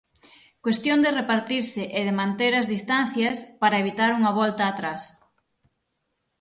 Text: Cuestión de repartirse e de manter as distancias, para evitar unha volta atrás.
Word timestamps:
Cuestión 0.65 0.99
de 1.03 1.15
repartirse 1.19 1.83
e 1.97 2.01
de 2.07 2.13
manter 2.21 2.51
as 2.55 2.69
distancias, 2.75 3.37
para 3.61 3.81
evitar 3.83 4.11
unha 4.19 4.35
volta 4.39 4.63
atrás. 4.67 5.01